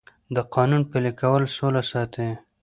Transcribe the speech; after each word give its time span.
د 0.35 0.37
قانون 0.55 0.81
پلي 0.91 1.11
کول 1.19 1.43
سوله 1.57 1.81
ساتي 1.91 2.27